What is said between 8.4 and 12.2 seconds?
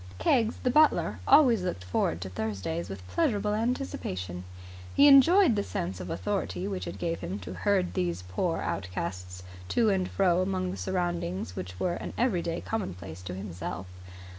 outcasts to and fro among the surroundings which were an